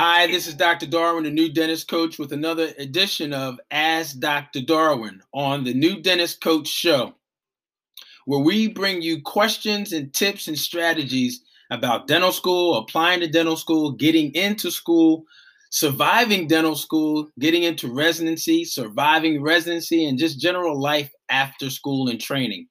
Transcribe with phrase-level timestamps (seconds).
[0.00, 0.86] Hi, this is Dr.
[0.86, 4.60] Darwin, the new dentist coach, with another edition of Ask Dr.
[4.60, 7.16] Darwin on the new dentist coach show,
[8.24, 11.42] where we bring you questions and tips and strategies
[11.72, 15.24] about dental school, applying to dental school, getting into school,
[15.70, 22.20] surviving dental school, getting into residency, surviving residency, and just general life after school and
[22.20, 22.68] training.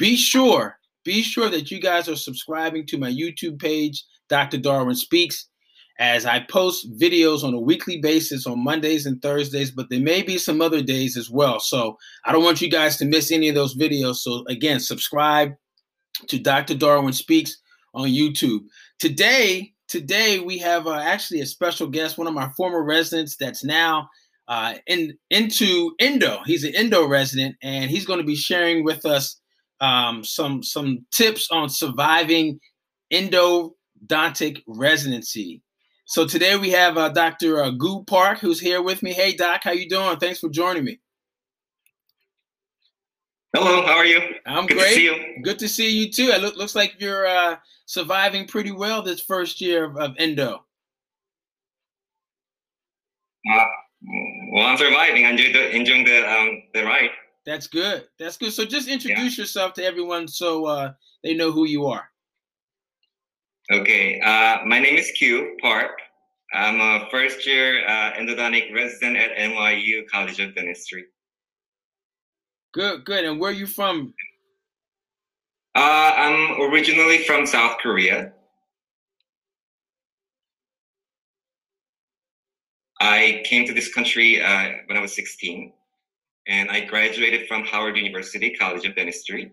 [0.00, 4.56] Be sure, be sure that you guys are subscribing to my YouTube page, Dr.
[4.56, 5.48] Darwin Speaks
[5.98, 10.22] as I post videos on a weekly basis on Mondays and Thursdays, but there may
[10.22, 11.60] be some other days as well.
[11.60, 14.16] So I don't want you guys to miss any of those videos.
[14.16, 15.52] So again, subscribe
[16.28, 16.74] to Dr.
[16.74, 17.58] Darwin Speaks
[17.94, 18.60] on YouTube.
[18.98, 23.64] Today, today we have uh, actually a special guest, one of my former residents that's
[23.64, 24.08] now
[24.48, 26.38] uh, in into Endo.
[26.44, 29.40] He's an Endo resident, and he's going to be sharing with us
[29.80, 32.58] um, some some tips on surviving
[33.12, 35.62] endodontic residency.
[36.12, 37.62] So today we have uh, Dr.
[37.62, 39.14] Uh, Gyu Park who's here with me.
[39.14, 40.18] Hey, Doc, how you doing?
[40.18, 41.00] Thanks for joining me.
[43.56, 44.20] Hello, how are you?
[44.44, 44.88] I'm Good great.
[44.88, 45.42] To see you.
[45.42, 46.24] Good to see you too.
[46.24, 50.62] It look, looks like you're uh, surviving pretty well this first year of, of endo.
[53.50, 53.64] Uh,
[54.52, 55.24] well, I'm surviving.
[55.24, 57.08] I'm enjoying the, enjoying the, um, the ride.
[57.46, 58.04] That's good.
[58.18, 58.52] That's good.
[58.52, 59.44] So just introduce yeah.
[59.44, 60.92] yourself to everyone so uh,
[61.24, 62.11] they know who you are.
[63.72, 65.98] Okay, uh, my name is Gyu Park.
[66.52, 71.06] I'm a first year uh, endodontic resident at NYU College of Dentistry.
[72.74, 73.24] Good, good.
[73.24, 74.12] And where are you from?
[75.74, 78.34] Uh, I'm originally from South Korea.
[83.00, 85.72] I came to this country uh, when I was 16,
[86.46, 89.50] and I graduated from Howard University College of Dentistry.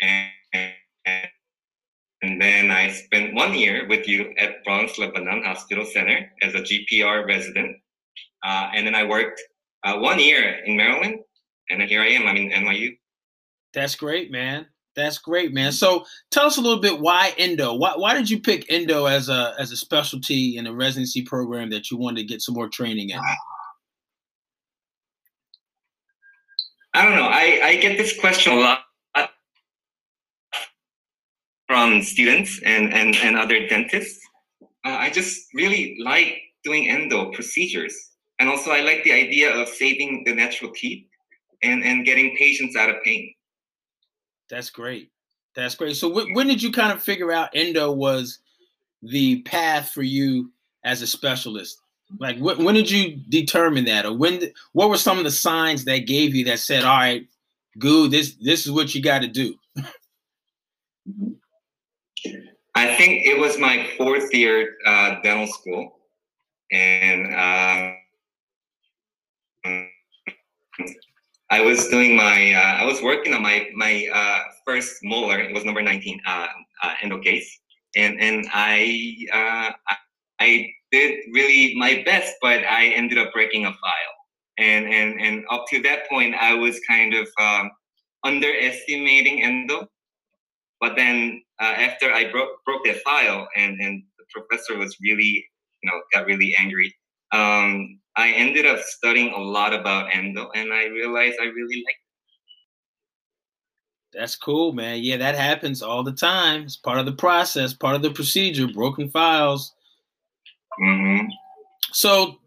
[0.00, 1.28] And, and
[2.22, 6.58] and then I spent one year with you at Bronx Lebanon Hospital Center as a
[6.58, 7.76] GPR resident.
[8.42, 9.40] Uh, and then I worked
[9.84, 11.20] uh, one year in Maryland.
[11.70, 12.26] And then here I am.
[12.26, 12.98] I'm in NYU.
[13.72, 14.66] That's great, man.
[14.96, 15.72] That's great, man.
[15.72, 17.74] So tell us a little bit why endo.
[17.74, 21.70] Why, why did you pick endo as a as a specialty in a residency program
[21.70, 23.20] that you wanted to get some more training in?
[26.92, 27.28] I don't know.
[27.28, 28.80] I, I get this question a lot
[31.80, 34.20] from students and, and, and other dentists.
[34.84, 37.94] Uh, I just really like doing endo procedures.
[38.38, 41.06] And also, I like the idea of saving the natural teeth
[41.62, 43.34] and, and getting patients out of pain.
[44.48, 45.10] That's great.
[45.54, 45.96] That's great.
[45.96, 48.38] So, wh- when did you kind of figure out endo was
[49.02, 50.50] the path for you
[50.84, 51.80] as a specialist?
[52.18, 54.40] Like, wh- when did you determine that, or when?
[54.40, 57.26] Th- what were some of the signs that gave you that said, "All right,
[57.78, 59.54] Gyu, this this is what you got to do"?
[62.74, 65.98] I think it was my fourth year uh, dental school,
[66.70, 67.92] and uh,
[71.50, 75.38] I was doing my uh, I was working on my my uh, first molar.
[75.38, 76.46] It was number nineteen uh,
[77.02, 77.58] endo case,
[77.96, 79.26] and and I
[80.38, 84.16] I did really my best, but I ended up breaking a file,
[84.58, 87.70] and and and up to that point, I was kind of um,
[88.24, 89.88] underestimating endo.
[90.80, 95.44] But then uh, after I broke broke that file and and the professor was really
[95.82, 96.94] you know got really angry.
[97.32, 101.98] Um, I ended up studying a lot about endo, and I realized I really liked.
[104.12, 104.98] That's cool, man.
[105.02, 106.62] Yeah, that happens all the time.
[106.62, 108.66] It's part of the process, part of the procedure.
[108.66, 109.72] Broken files.
[110.82, 111.26] Mm-hmm.
[111.92, 112.40] So,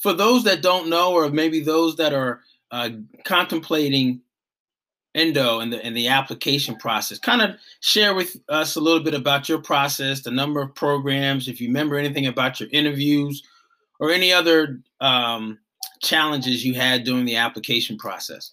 [0.00, 2.40] for those that don't know, or maybe those that are
[2.70, 2.90] uh,
[3.24, 4.22] contemplating
[5.16, 7.18] Endo and the and the application process.
[7.18, 11.48] Kind of share with us a little bit about your process, the number of programs,
[11.48, 13.42] if you remember anything about your interviews,
[13.98, 15.58] or any other um,
[16.02, 18.52] challenges you had during the application process.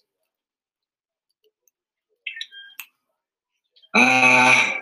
[3.94, 4.72] Uh,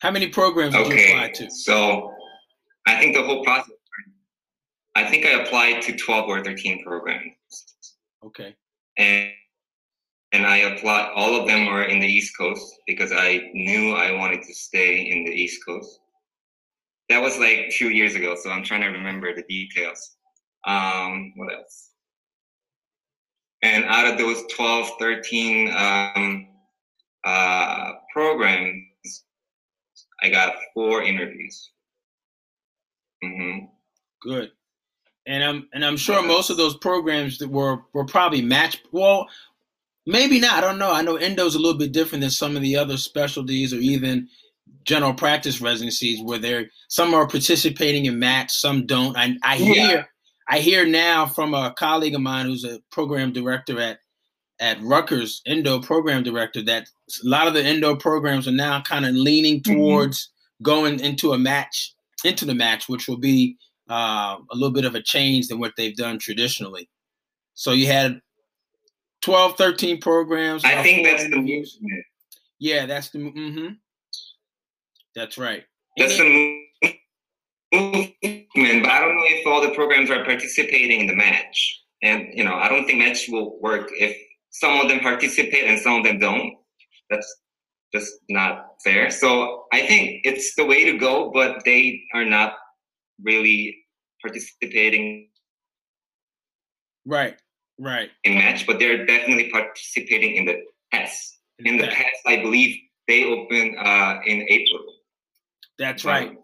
[0.00, 0.88] How many programs okay.
[0.90, 1.50] did you apply to?
[1.50, 2.12] So
[2.86, 3.70] I think the whole process.
[4.94, 7.32] I think I applied to twelve or thirteen programs.
[8.22, 8.54] Okay.
[8.98, 9.30] And
[10.34, 11.12] and I applied.
[11.14, 15.08] All of them were in the East Coast because I knew I wanted to stay
[15.08, 16.00] in the East Coast.
[17.08, 20.16] That was like two years ago, so I'm trying to remember the details.
[20.66, 21.90] Um, what else?
[23.62, 26.48] And out of those 12, 13 um,
[27.24, 29.24] uh, programs,
[30.20, 31.70] I got four interviews.
[33.22, 33.66] Mm-hmm.
[34.20, 34.50] Good.
[35.26, 38.82] And I'm and I'm sure most of those programs that were were probably matched.
[38.92, 39.28] Well,
[40.06, 40.54] Maybe not.
[40.54, 40.92] I don't know.
[40.92, 44.28] I know endo's a little bit different than some of the other specialties, or even
[44.84, 49.16] general practice residencies where they're some are participating in match, some don't.
[49.16, 50.04] I, I hear yeah.
[50.48, 53.98] I hear now from a colleague of mine who's a program director at
[54.60, 56.88] at Rutgers, endo program director, that
[57.24, 59.74] a lot of the endo programs are now kind of leaning mm-hmm.
[59.74, 60.64] towards mm-hmm.
[60.64, 63.56] going into a match, into the match, which will be
[63.90, 66.88] uh, a little bit of a change than what they've done traditionally.
[67.54, 68.20] So you had
[69.24, 70.64] 12, 13 programs.
[70.64, 72.04] I think that's the movement.
[72.58, 73.18] Yeah, that's the.
[73.18, 73.68] Mm-hmm.
[75.14, 75.64] That's right.
[75.96, 76.60] That's the
[77.72, 81.82] movement, but I don't know if all the programs are participating in the match.
[82.02, 84.16] And you know, I don't think match will work if
[84.50, 86.52] some of them participate and some of them don't.
[87.10, 87.34] That's
[87.94, 89.10] just not fair.
[89.10, 92.54] So I think it's the way to go, but they are not
[93.22, 93.76] really
[94.20, 95.28] participating.
[97.06, 97.36] Right,
[97.78, 98.10] right.
[98.24, 100.62] In match, but they're definitely participating in the
[100.92, 101.38] test.
[101.60, 102.76] In the test, I believe
[103.08, 104.80] they open uh, in April.
[105.78, 106.36] That's right.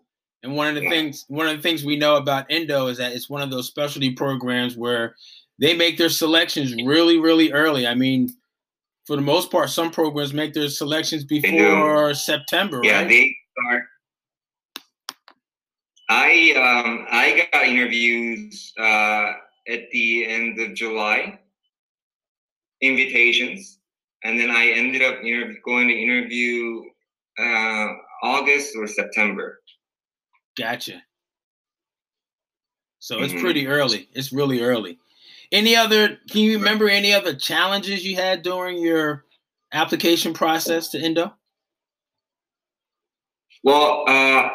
[0.42, 0.90] And one of the yeah.
[0.90, 3.66] things one of the things we know about Endo is that it's one of those
[3.66, 5.14] specialty programs where
[5.58, 7.86] they make their selections really, really early.
[7.86, 8.30] I mean,
[9.06, 12.80] for the most part, some programs make their selections before September.
[12.82, 13.08] Yeah, right?
[13.08, 13.84] they start.
[16.08, 19.32] I um, I got interviews uh,
[19.70, 21.38] at the end of July,
[22.80, 23.78] invitations,
[24.24, 26.82] and then I ended up inter- going to interview
[27.38, 27.88] uh,
[28.22, 29.60] August or September.
[30.58, 31.02] Gotcha.
[32.98, 33.42] So it's mm-hmm.
[33.42, 34.08] pretty early.
[34.12, 34.98] It's really early.
[35.52, 36.18] Any other?
[36.30, 39.24] Can you remember any other challenges you had during your
[39.72, 41.32] application process to Endo?
[43.64, 44.48] Well, uh,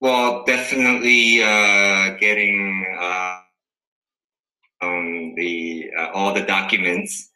[0.00, 3.40] well, definitely uh, getting uh,
[4.82, 7.30] um, the uh, all the documents,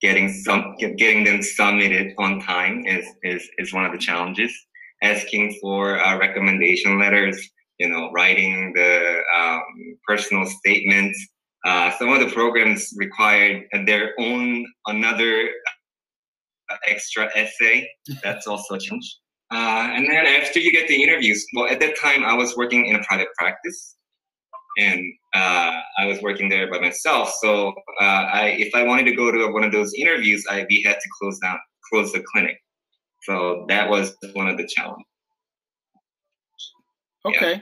[0.00, 4.52] getting some, getting them submitted on time is is is one of the challenges.
[5.02, 7.38] Asking for uh, recommendation letters,
[7.78, 9.62] you know, writing the um,
[10.08, 11.18] personal statements
[11.66, 15.48] uh, some of the programs required their own another
[16.70, 17.88] uh, extra essay.
[18.22, 19.18] That's also a challenge.
[19.52, 22.86] Uh, and then after you get the interviews, well, at that time I was working
[22.86, 23.96] in a private practice,
[24.78, 25.00] and
[25.36, 27.32] uh, I was working there by myself.
[27.42, 27.68] So
[28.00, 30.94] uh, I, if I wanted to go to one of those interviews, I we had
[30.94, 31.58] to close down,
[31.92, 32.58] close the clinic.
[33.22, 35.04] So that was one of the challenges.
[37.26, 37.52] Okay.
[37.54, 37.60] Yeah.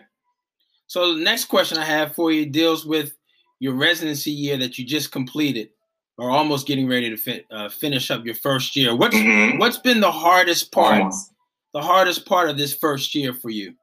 [0.86, 3.16] So the next question I have for you deals with
[3.58, 5.70] your residency year that you just completed
[6.18, 8.94] or almost getting ready to fin- uh, finish up your first year.
[8.94, 9.58] What's mm-hmm.
[9.58, 10.98] what's been the hardest part?
[10.98, 11.32] Almost.
[11.72, 13.74] The hardest part of this first year for you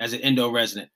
[0.00, 0.90] as an endo resident.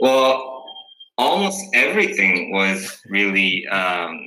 [0.00, 0.64] Well,
[1.18, 3.66] almost everything was really.
[3.68, 4.26] Um,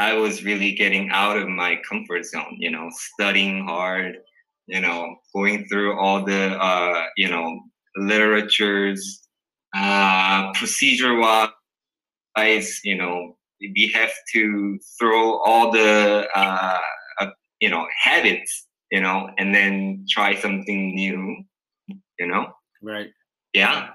[0.00, 2.56] I was really getting out of my comfort zone.
[2.58, 4.18] You know, studying hard,
[4.66, 7.60] you know, going through all the, uh, you know,
[7.96, 9.28] literatures,
[9.74, 16.78] uh, procedure wise, you know, we have to throw all the, uh,
[17.20, 17.30] uh,
[17.60, 21.42] you know, habits, you know, and then try something new,
[22.18, 22.52] you know?
[22.82, 23.08] Right.
[23.52, 23.88] Yeah.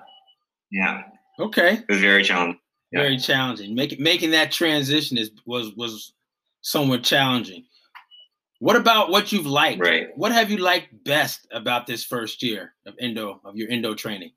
[0.74, 1.04] Yeah.
[1.40, 1.74] Okay.
[1.76, 2.60] It was very challenging.
[2.92, 3.02] Yeah.
[3.02, 3.76] Very challenging.
[3.76, 6.14] Making making that transition is was was
[6.62, 7.64] somewhat challenging.
[8.60, 9.80] What about what you've liked?
[9.80, 10.08] Right.
[10.16, 14.32] What have you liked best about this first year of Endo of your Endo training?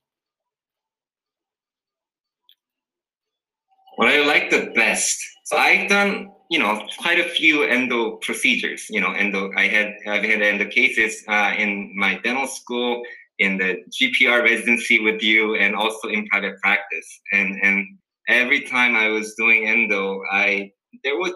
[3.97, 5.19] What I like the best.
[5.45, 8.89] So I've done, you know, quite a few endo procedures.
[8.91, 9.51] You know, endo.
[9.57, 13.03] I had I've had endo cases uh, in my dental school,
[13.39, 17.21] in the GPR residency with you, and also in private practice.
[17.33, 17.87] And and
[18.29, 20.73] every time I was doing endo, I
[21.05, 21.33] there was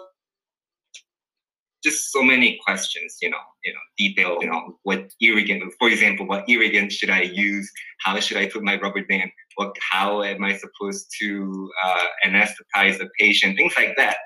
[1.83, 6.27] just so many questions, you know, you know, detail, you know, what irrigant, for example,
[6.27, 7.71] what irrigant should I use?
[8.01, 9.31] How should I put my rubber band?
[9.57, 13.57] What, how am I supposed to uh, anesthetize the patient?
[13.57, 14.17] Things like that.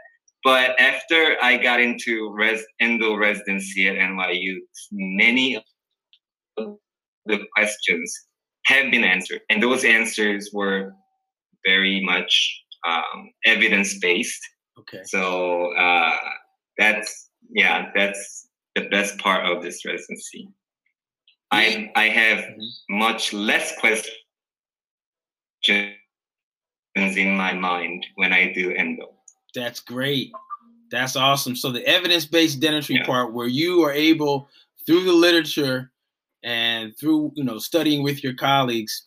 [0.43, 4.57] But after I got into res- endo residency at NYU,
[4.93, 5.57] many
[6.59, 6.77] of
[7.27, 8.13] the questions
[8.67, 10.93] have been answered, and those answers were
[11.67, 14.41] very much um, evidence based.
[14.79, 15.03] Okay.
[15.05, 16.17] So uh,
[16.79, 20.49] that's yeah, that's the best part of this residency.
[21.51, 22.99] I I have mm-hmm.
[22.99, 24.09] much less questions
[26.95, 29.15] in my mind when I do endo.
[29.55, 30.33] That's great.
[30.91, 31.57] That's awesome.
[31.57, 33.07] So the evidence-based dentistry yeah.
[33.07, 34.49] part where you are able
[34.87, 35.91] through the literature
[36.45, 39.07] and through, you know, studying with your colleagues,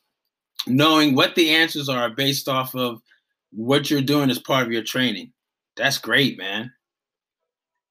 [0.66, 3.00] knowing what the answers are based off of
[3.52, 5.32] what you're doing as part of your training.
[5.78, 6.72] That's great, man.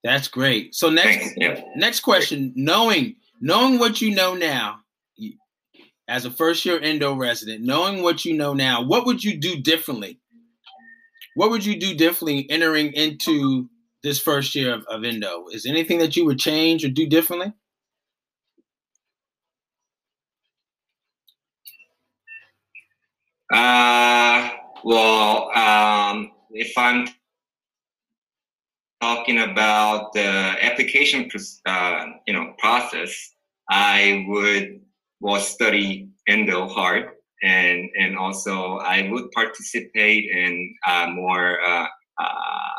[0.05, 0.75] That's great.
[0.75, 1.63] So next, yeah.
[1.77, 4.81] next question: knowing knowing what you know now,
[6.09, 9.61] as a first year endo resident, knowing what you know now, what would you do
[9.61, 10.21] differently?
[11.35, 13.69] What would you do differently entering into
[14.03, 15.47] this first year of, of endo?
[15.53, 17.53] Is anything that you would change or do differently?
[23.53, 24.51] Uh,
[24.85, 27.09] well, um, if I'm
[29.01, 30.27] talking about the
[30.63, 31.31] application,
[31.67, 33.35] uh, you know, process,
[33.71, 34.81] I would
[35.21, 37.11] well study endo hard,
[37.43, 41.87] and and also I would participate in uh, more uh,
[42.19, 42.77] uh,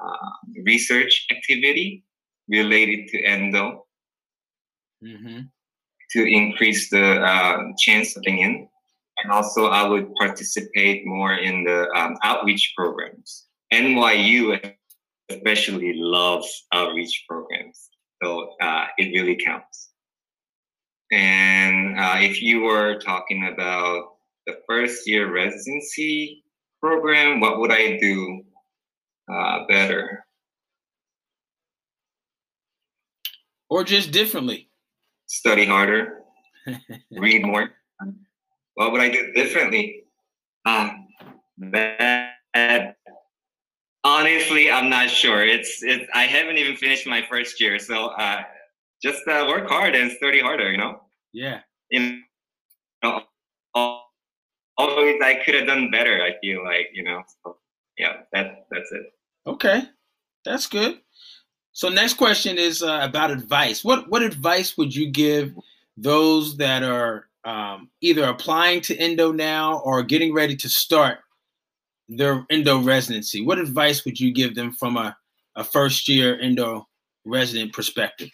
[0.00, 0.28] uh
[0.64, 2.04] research activity
[2.48, 3.86] related to endo
[5.04, 5.40] mm-hmm.
[6.12, 8.68] to increase the uh, chance of being in
[9.22, 13.46] and also I would participate more in the um, outreach programs.
[13.72, 14.74] NYU
[15.30, 17.90] especially loves outreach programs,
[18.22, 19.90] so uh, it really counts.
[21.10, 26.44] And uh, if you were talking about the first year residency
[26.80, 28.42] program, what would I do
[29.32, 30.24] uh, better?
[33.70, 34.70] Or just differently?
[35.26, 36.22] Study harder,
[37.10, 37.70] read more
[38.78, 40.04] what would I do differently?
[40.64, 41.08] Um,
[41.72, 42.94] that,
[44.04, 45.44] honestly, I'm not sure.
[45.44, 48.42] It's it's I haven't even finished my first year, so uh,
[49.02, 50.70] just uh, work hard and study harder.
[50.70, 51.00] You know.
[51.32, 51.62] Yeah.
[51.90, 52.20] You
[53.02, 53.22] know,
[53.74, 56.22] always I could have done better.
[56.22, 57.22] I feel like you know.
[57.42, 57.56] So,
[57.98, 59.12] yeah, that that's it.
[59.44, 59.82] Okay,
[60.44, 61.00] that's good.
[61.72, 63.82] So next question is uh, about advice.
[63.82, 65.52] What what advice would you give
[65.96, 71.18] those that are um, either applying to endo now or getting ready to start
[72.08, 75.16] their endo residency, what advice would you give them from a,
[75.56, 76.86] a first year endo
[77.24, 78.30] resident perspective?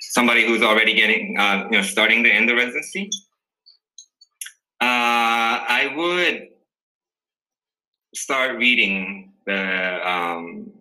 [0.00, 3.10] Somebody who's already getting, uh, you know, starting the endo residency.
[4.80, 6.48] Uh, I would
[8.14, 10.72] start reading the um,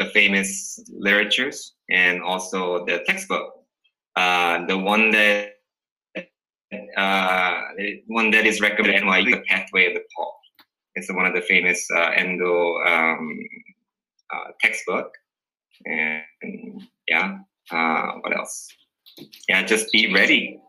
[0.00, 3.52] the famous literatures and also the textbook.
[4.16, 5.50] Uh, the one that
[6.96, 7.60] uh,
[8.06, 10.34] one that is recommended NYU, The Pathway of the Pulp.
[10.94, 13.38] It's one of the famous uh, endo um,
[14.32, 15.12] uh, textbook.
[15.84, 17.38] And, and yeah,
[17.70, 18.68] uh, what else?
[19.48, 20.60] Yeah, just be ready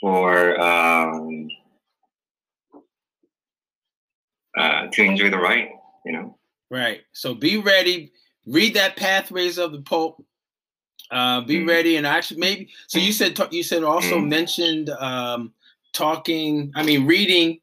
[0.00, 1.48] for um,
[4.56, 5.68] uh, to enjoy the ride.
[6.06, 6.38] You know.
[6.72, 7.02] Right.
[7.12, 8.12] So be ready.
[8.46, 10.24] Read that Pathways of the Pulp.
[11.10, 11.68] Uh, be mm-hmm.
[11.68, 12.70] ready, and actually maybe.
[12.88, 14.30] So you said you said also mm-hmm.
[14.30, 15.52] mentioned um,
[15.92, 16.72] talking.
[16.74, 17.60] I mean, reading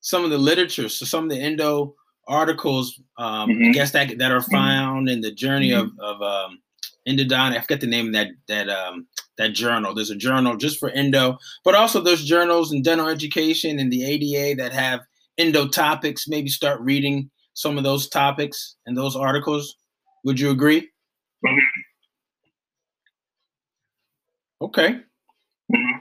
[0.00, 0.88] some of the literature.
[0.88, 1.94] So some of the Endo
[2.26, 3.68] articles, um, mm-hmm.
[3.68, 4.50] I guess that that are mm-hmm.
[4.52, 6.62] found in the journey of of um,
[7.06, 7.58] endodontic.
[7.58, 9.94] I forget the name of that that um, that journal.
[9.94, 14.06] There's a journal just for Endo, but also there's journals in dental education and the
[14.06, 15.00] ADA that have
[15.36, 16.26] Endo topics.
[16.26, 19.76] Maybe start reading some of those topics and those articles.
[20.24, 20.82] Would you agree?
[21.44, 21.58] Mm-hmm.
[24.60, 24.88] Okay.
[25.74, 25.98] Mm-hmm.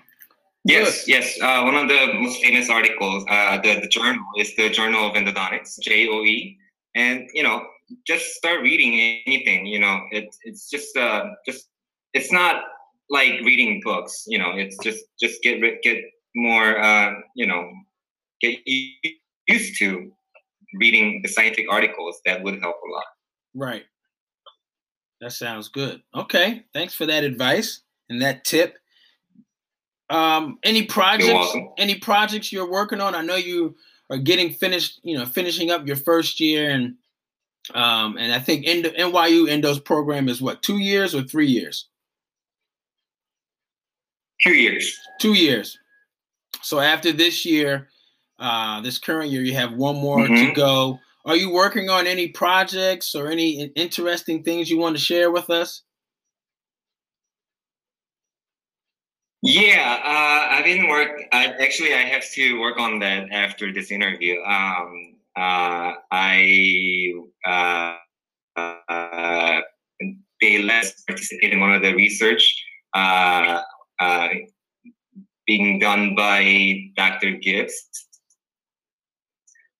[0.65, 1.39] Yes, yes.
[1.41, 5.13] Uh, one of the most famous articles, uh, the, the journal is the Journal of
[5.13, 6.55] Endodontics, JOE.
[6.95, 7.65] And, you know,
[8.05, 11.69] just start reading anything, you know, it, it's just, uh, just,
[12.13, 12.63] it's not
[13.09, 15.99] like reading books, you know, it's just, just get, get
[16.35, 17.69] more, uh, you know,
[18.41, 18.59] get
[19.47, 20.11] used to
[20.73, 23.05] reading the scientific articles, that would help a lot.
[23.53, 23.83] Right.
[25.21, 26.01] That sounds good.
[26.13, 26.65] Okay.
[26.73, 28.77] Thanks for that advice and that tip.
[30.09, 31.55] Um, any projects?
[31.77, 33.15] Any projects you're working on?
[33.15, 33.75] I know you
[34.09, 34.99] are getting finished.
[35.03, 36.95] You know, finishing up your first year, and
[37.73, 41.87] um, and I think Endo, NYU Endo's program is what two years or three years?
[44.43, 44.95] Two years.
[45.19, 45.79] Two years.
[46.61, 47.87] So after this year,
[48.39, 50.47] uh, this current year, you have one more mm-hmm.
[50.47, 50.99] to go.
[51.25, 55.49] Are you working on any projects or any interesting things you want to share with
[55.49, 55.81] us?
[59.41, 61.09] Yeah, uh, I've been work.
[61.31, 64.41] I, actually, I have to work on that after this interview.
[64.41, 67.13] Um, uh, I
[67.45, 67.95] uh,
[68.55, 69.61] uh,
[70.41, 72.63] they let participate in one of the research
[72.93, 73.61] uh,
[73.99, 74.27] uh,
[75.45, 77.31] being done by Dr.
[77.31, 77.73] Gibbs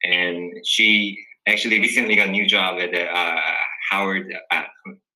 [0.06, 3.42] and she actually recently got a new job at uh,
[3.92, 4.64] Howard uh,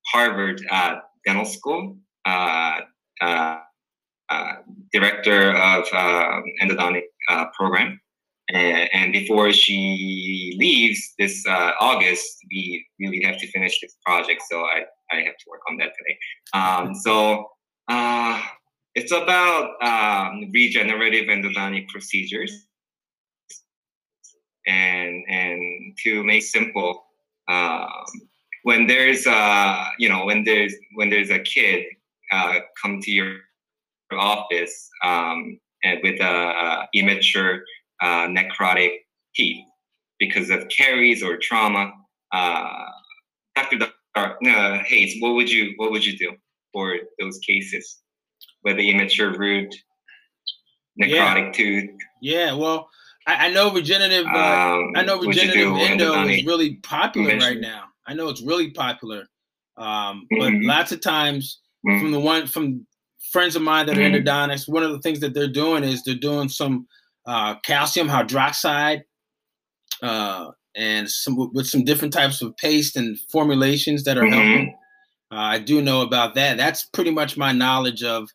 [0.06, 1.96] Harvard uh, Dental School.
[2.26, 2.80] Uh,
[3.20, 3.58] uh,
[4.28, 4.52] uh,
[4.92, 7.02] director of um, endodontic
[7.54, 8.00] program.
[8.48, 14.42] And, and, before she leaves this August, we really have to finish this project.
[14.48, 16.18] So I, I have to work on that today.
[16.54, 17.48] Um, so
[18.94, 22.66] it's about um, regenerative endodontic procedures.
[24.66, 27.04] And, and to make simple,
[27.48, 27.88] um,
[28.62, 31.86] when there's a, you know, when there's, when there's a kid
[32.30, 33.36] uh, come to your
[34.12, 37.62] office um, and with a, immature
[38.02, 38.98] uh, necrotic
[39.34, 39.64] teeth
[40.18, 41.92] because of caries or trauma.
[42.32, 42.86] Uh,
[43.56, 43.86] Dr.
[44.14, 46.32] Uh, Hayes, what would you what would you do
[46.72, 48.00] for those cases
[48.64, 49.74] with the immature root
[51.00, 51.52] necrotic yeah.
[51.52, 51.90] tooth?
[52.20, 52.88] Yeah, well,
[53.30, 54.26] I, I know regenerative.
[54.26, 57.84] Uh, um, I know regenerative endo is really popular right now.
[58.06, 59.26] I know it's really popular,
[59.76, 60.66] um, but mm-hmm.
[60.66, 62.00] lots of times mm-hmm.
[62.00, 62.86] from the one from
[63.30, 64.26] friends of mine that are mm-hmm.
[64.26, 66.86] endodontists, one of the things that they're doing is they're doing some
[67.26, 69.02] uh, calcium hydroxide
[70.02, 74.32] uh, and some with some different types of paste and formulations that are mm-hmm.
[74.32, 74.76] helping.
[75.32, 76.56] Uh, I do know about that.
[76.56, 78.28] That's pretty much my knowledge of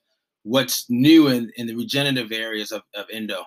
[0.43, 3.43] what's new in, in the regenerative areas of, of endo.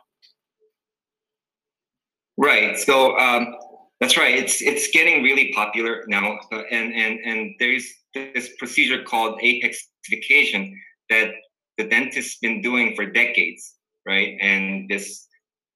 [2.38, 2.78] Right.
[2.78, 3.54] So um,
[4.00, 4.35] that's right.
[4.37, 10.73] It's it's getting really popular now, uh, and and and there's this procedure called apexification
[11.11, 11.33] that
[11.78, 13.75] the dentist's been doing for decades,
[14.07, 14.37] right?
[14.40, 15.26] And this,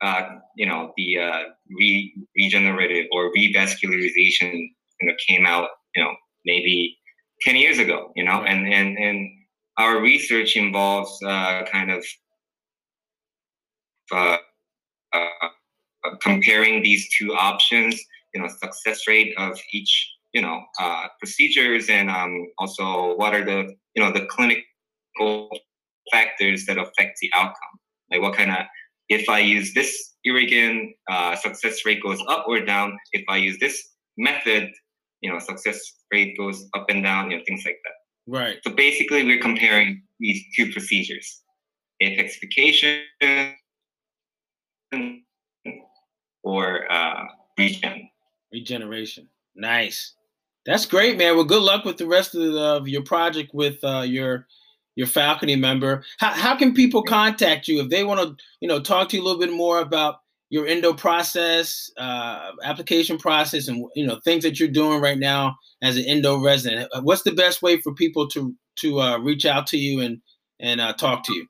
[0.02, 0.22] uh,
[0.56, 1.42] you know, the uh,
[1.78, 4.52] re- regenerative or revascularization,
[5.00, 6.14] you know, came out, you know,
[6.44, 6.98] maybe
[7.42, 9.28] 10 years ago, you know, and, and, and
[9.78, 12.04] our research involves uh, kind of
[14.12, 14.36] uh,
[16.04, 18.00] uh, comparing these two options,
[18.34, 23.44] you know, success rate of each, you know, uh, procedures and um, also what are
[23.44, 25.50] the, you know, the clinical
[26.10, 27.78] factors that affect the outcome.
[28.10, 28.58] Like what kind of,
[29.08, 32.98] if I use this irrigant, uh, success rate goes up or down.
[33.12, 34.70] If I use this method,
[35.20, 35.80] you know, success
[36.12, 37.92] rate goes up and down, you know, things like that.
[38.26, 38.58] Right.
[38.64, 41.42] So basically, we're comparing these two procedures:
[42.02, 43.02] apexification
[46.42, 47.24] or uh,
[47.58, 48.08] regen.
[48.52, 49.28] Regeneration.
[49.54, 50.14] Nice.
[50.64, 51.34] That's great, man.
[51.34, 54.46] Well, good luck with the rest of, the, of your project with uh, your
[54.94, 56.04] your faculty member.
[56.18, 59.22] How, how can people contact you if they want to, you know, talk to you
[59.22, 60.16] a little bit more about
[60.50, 65.56] your endo process, uh, application process, and you know things that you're doing right now
[65.82, 66.90] as an endo resident?
[67.02, 70.20] What's the best way for people to to uh, reach out to you and
[70.60, 71.46] and uh, talk to you?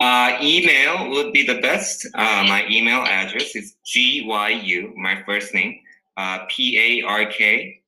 [0.00, 2.06] Uh, email would be the best.
[2.14, 5.80] Uh, my email address is gyu, my first name,
[6.16, 7.82] uh, p a r k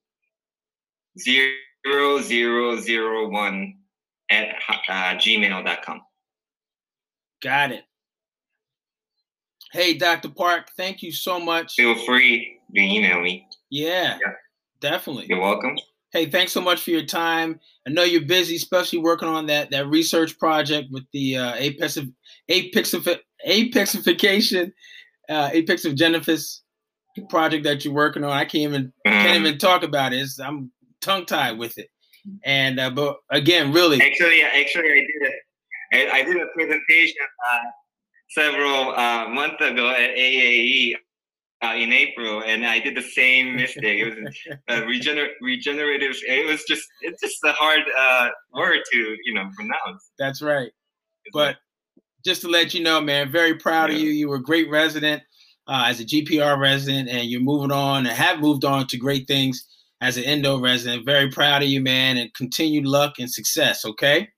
[1.18, 3.76] zero zero zero one
[4.30, 6.00] at uh, gmail.com.
[7.42, 7.84] Got it.
[9.72, 10.30] Hey, Dr.
[10.30, 11.74] Park, thank you so much.
[11.74, 13.46] Feel free to email me.
[13.70, 14.32] Yeah, yeah.
[14.80, 15.26] definitely.
[15.28, 15.76] You're welcome.
[16.12, 17.60] Hey, thanks so much for your time.
[17.86, 21.96] I know you're busy, especially working on that that research project with the uh, apex
[21.96, 22.08] of
[22.50, 24.72] apexification, apexification,
[25.28, 26.60] uh, apexogenesis
[27.28, 28.30] project that you're working on.
[28.30, 29.10] I can't even mm-hmm.
[29.10, 30.18] can't even talk about it.
[30.18, 31.88] It's, I'm tongue tied with it.
[32.44, 36.12] And uh, but again, really, actually, actually, I did it.
[36.12, 37.16] I did a presentation
[37.48, 37.70] uh,
[38.30, 40.94] several uh, months ago at AAE
[41.62, 44.00] uh, in April, and I did the same mistake.
[44.00, 44.32] It was
[44.68, 46.16] uh, regener- regenerative.
[46.26, 50.10] It was just it's just a hard uh, word to you know pronounce.
[50.18, 50.72] That's right.
[51.32, 51.56] But
[52.24, 53.96] just to let you know, man, very proud yeah.
[53.96, 54.10] of you.
[54.10, 55.22] You were a great resident
[55.66, 59.26] uh, as a GPR resident, and you're moving on and have moved on to great
[59.26, 59.66] things
[60.00, 61.04] as an endo resident.
[61.04, 63.84] Very proud of you, man, and continued luck and success.
[63.84, 64.28] Okay.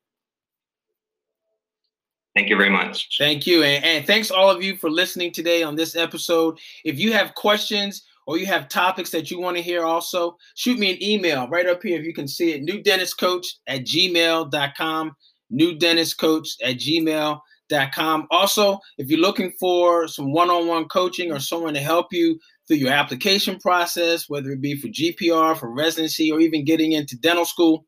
[2.35, 3.16] Thank you very much.
[3.18, 3.62] Thank you.
[3.62, 6.59] And, and, thanks all of you for listening today on this episode.
[6.85, 10.79] If you have questions or you have topics that you want to hear also, shoot
[10.79, 12.62] me an email right up here if you can see it.
[12.62, 15.12] New dentist coach at gmail.com.
[15.51, 18.27] New dentist coach at gmail.com.
[18.31, 22.38] Also, if you're looking for some one on one coaching or someone to help you
[22.66, 27.18] through your application process, whether it be for GPR, for residency, or even getting into
[27.18, 27.85] dental school.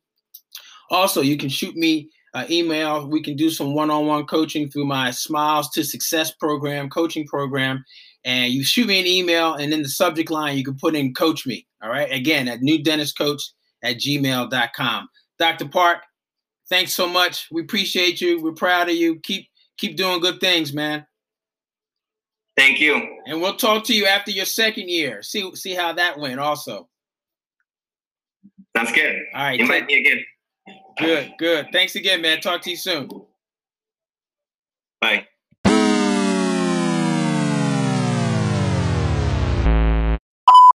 [0.90, 3.06] Also, you can shoot me an email.
[3.08, 7.26] We can do some one on one coaching through my Smiles to Success program, coaching
[7.26, 7.84] program.
[8.24, 11.14] And you shoot me an email, and in the subject line, you can put in
[11.14, 11.66] Coach Me.
[11.82, 12.10] All right.
[12.10, 13.42] Again, at new dentist coach
[13.82, 15.08] at gmail.com.
[15.38, 15.68] Dr.
[15.68, 15.98] Park,
[16.68, 17.48] thanks so much.
[17.52, 18.42] We appreciate you.
[18.42, 19.20] We're proud of you.
[19.20, 21.06] Keep keep doing good things, man.
[22.56, 23.02] Thank you.
[23.26, 25.22] And we'll talk to you after your second year.
[25.22, 26.88] See see how that went also.
[28.76, 29.16] Sounds good.
[29.34, 29.60] All right.
[29.60, 30.24] Invite me again.
[30.98, 31.68] Good, good.
[31.72, 32.40] Thanks again, man.
[32.40, 33.09] Talk to you soon.
[35.00, 35.27] Bye.